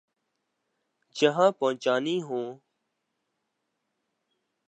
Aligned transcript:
جہاں 1.15 1.51
پہنچانی 1.51 2.21
ہوں۔ 2.21 2.47